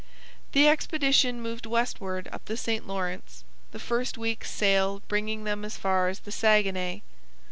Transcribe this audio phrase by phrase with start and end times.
[0.53, 5.77] The expedition moved westward up the St Lawrence, the first week's sail bringing them as
[5.77, 7.03] far as the Saguenay.